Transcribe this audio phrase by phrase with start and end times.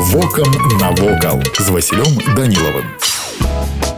[0.00, 0.50] Вокам
[0.80, 2.84] навокал з Васілём Данілавым.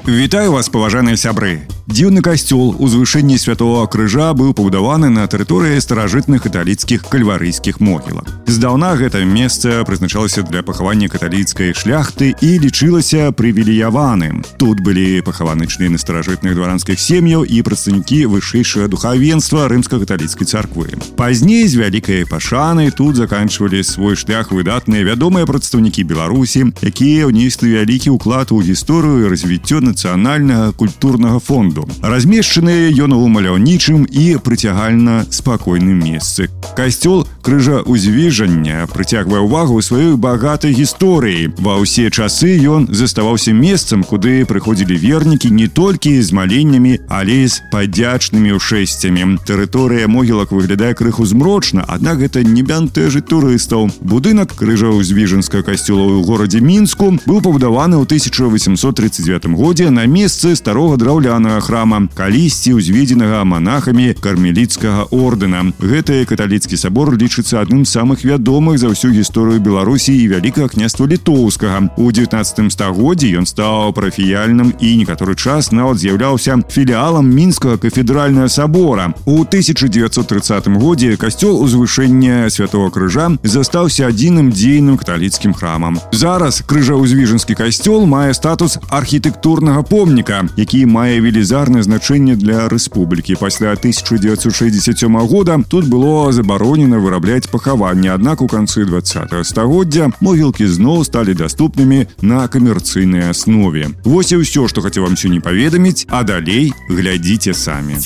[0.07, 7.09] Вітаю вас паважаныя сябры дзіўны касцёл узвышэнні святого крыжа быў пабудаваны на тэрыторыі старажытных каталіцкіх
[7.09, 15.25] кальварыйскіх могілак здаўна гэта месца прызначалася для пахавання каталіцкай шляхты і лічылася прывілеяваным тут былі
[15.25, 22.93] пахаваны члены старажытных дваранскіх сем'яў і прадстаўнікі вышэйшага духавенства рымска-каталіцкай царквы пазней з вялікай пашанай
[22.93, 29.81] тут заканчвалі свой шлях выдатныя вядомыя прадстаўнікі беларусі якія ўнеслі вялікі ўклад у гісторыю развіццё
[29.81, 38.87] нацыянальнага культурнага фонду году размешчаныя ён у маляўнічым і прыцягальна спакойным месцы касцёл крыжа узвіжання
[38.93, 45.69] прыцягвае ўвагу сваёй багатай гісторыі ва ўсе часы ён заставаўся месцам куды прыходзілі вернікі не
[45.69, 52.63] толькі з маленнямі але з падзячнымі ўшэсцямі тэрыторыя могілак выглядае крыху змрочна аднак гэта не
[52.63, 60.07] бянтэжыць турыстаў будынак крыжа узвіжанска касцёла ў горадзе мінску быў пабудаваны ў 1839 годзе на
[60.07, 67.95] месцы старога драўлянага храма калісьці ўзведзенага манахамі кармеліцкага ордэна гэты каталіцкі сабор лічыцца адным з
[67.95, 73.95] самых вядомых за ўсю гісторыю беларусі і вялікага княства літоўскага у 19 стагоддзі ён стаў
[73.95, 82.51] парафіяльным і некаторы час нават з'яўляўся філіалам мінскага кафедральнага сабора у 1930 годзе касцёл узвышэння
[82.51, 90.87] святого крыжа застаўся адзіным дзейным каталіцкім храмам зараз крыжаўзвіжанскі касцёл мае статус архітэктурнага помніка які
[90.87, 98.41] мае веліза велізарнае значэнне для рэспублікі пасля 1967 года тут было забаронена вырабляць пахаванне аднак
[98.41, 104.81] у канцы 20 стагоддзя могілкі зноў сталі даступнымі на камерцыйнай аснове Вось і ўсё што
[104.81, 108.01] хацеў вам сёння паведаміць а далей глядзіце самі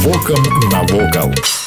[0.00, 1.61] Вокам навокал.